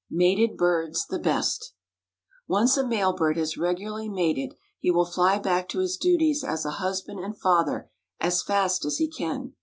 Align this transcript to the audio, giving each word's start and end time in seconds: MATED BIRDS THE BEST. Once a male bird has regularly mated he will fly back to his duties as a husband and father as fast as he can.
MATED 0.09 0.57
BIRDS 0.57 1.05
THE 1.05 1.19
BEST. 1.19 1.75
Once 2.47 2.75
a 2.75 2.87
male 2.87 3.13
bird 3.13 3.37
has 3.37 3.55
regularly 3.55 4.09
mated 4.09 4.55
he 4.79 4.89
will 4.89 5.05
fly 5.05 5.37
back 5.37 5.69
to 5.69 5.77
his 5.79 5.95
duties 5.95 6.43
as 6.43 6.65
a 6.65 6.71
husband 6.81 7.19
and 7.19 7.37
father 7.37 7.87
as 8.19 8.41
fast 8.41 8.83
as 8.83 8.97
he 8.97 9.07
can. 9.07 9.53